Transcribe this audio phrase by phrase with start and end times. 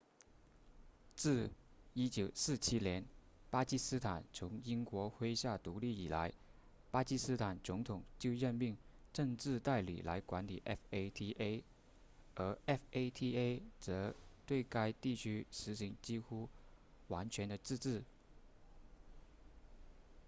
[1.15, 1.51] 自
[1.93, 3.05] 1947年
[3.51, 6.33] 巴基斯坦从英国麾下独立以来
[6.89, 8.75] 巴基斯坦总统就任命
[9.13, 11.63] 政治代理来管理 fata
[12.33, 14.15] 而 fata 则
[14.47, 16.49] 对该地区实行几乎
[17.07, 18.01] 完全的自治